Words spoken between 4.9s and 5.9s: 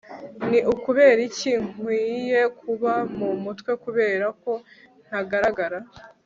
ntagaragara